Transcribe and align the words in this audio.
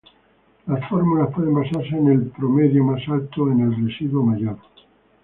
Las 0.65 0.89
fórmulas 0.89 1.31
pueden 1.31 1.53
basarse 1.53 1.95
en 1.95 2.07
el 2.09 2.21
"promedio 2.31 2.83
más 2.83 3.07
alto" 3.07 3.43
o 3.43 3.51
en 3.51 3.59
el 3.71 3.85
"residuo 3.87 4.23
mayor". 4.23 4.57